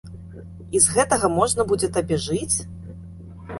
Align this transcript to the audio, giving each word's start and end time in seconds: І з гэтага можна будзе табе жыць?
І 0.77 0.81
з 0.85 0.95
гэтага 0.95 1.29
можна 1.35 1.67
будзе 1.73 1.91
табе 2.01 2.21
жыць? 2.27 2.57